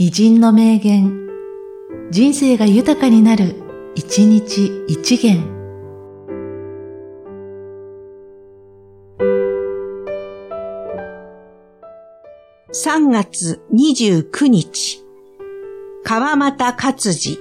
[0.00, 1.26] 偉人の名言、
[2.12, 3.56] 人生が豊かになる、
[3.96, 5.42] 一日一元。
[12.72, 15.04] 3月29日、
[16.04, 17.40] 川又勝治。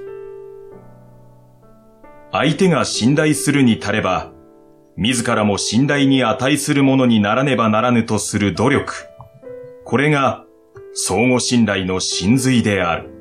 [2.32, 4.32] 相手が信頼するに足れば、
[4.96, 8.96] 自らも信頼に値するものにならねばならぬとする努力。
[9.86, 10.47] これが
[11.00, 13.17] 相互信頼の真髄である。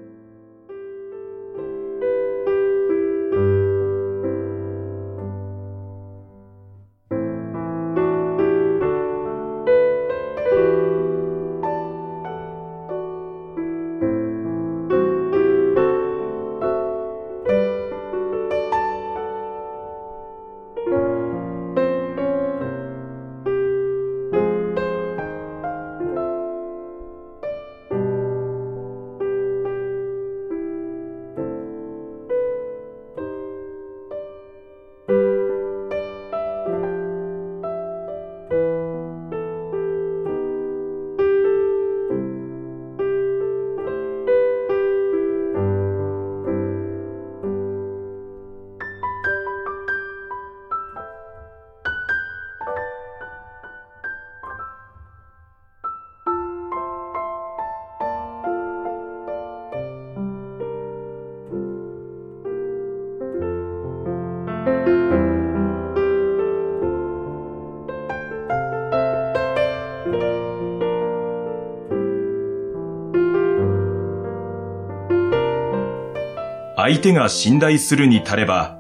[76.77, 78.77] 相手が信頼するに足れば、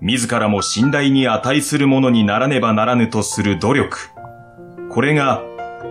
[0.00, 3.98] 自らも信頼に値するものにならねばならぬとする努力。
[4.90, 5.42] これが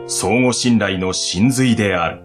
[0.07, 2.24] 相互信頼の真髄である。